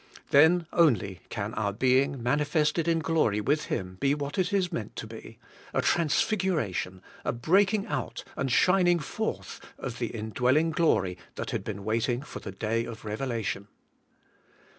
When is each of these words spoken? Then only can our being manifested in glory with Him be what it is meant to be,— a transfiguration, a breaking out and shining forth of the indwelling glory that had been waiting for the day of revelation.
Then 0.31 0.65
only 0.73 1.19
can 1.29 1.53
our 1.53 1.71
being 1.71 2.23
manifested 2.23 2.87
in 2.87 3.01
glory 3.01 3.39
with 3.39 3.65
Him 3.65 3.97
be 3.99 4.15
what 4.15 4.39
it 4.39 4.51
is 4.51 4.71
meant 4.73 4.95
to 4.95 5.05
be,— 5.05 5.37
a 5.75 5.81
transfiguration, 5.83 7.03
a 7.23 7.31
breaking 7.31 7.85
out 7.85 8.23
and 8.35 8.51
shining 8.51 8.97
forth 8.97 9.59
of 9.77 9.99
the 9.99 10.07
indwelling 10.07 10.71
glory 10.71 11.19
that 11.35 11.51
had 11.51 11.63
been 11.63 11.83
waiting 11.85 12.23
for 12.23 12.39
the 12.39 12.51
day 12.51 12.83
of 12.83 13.05
revelation. 13.05 13.67